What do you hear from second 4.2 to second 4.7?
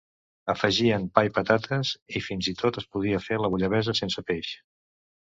peix.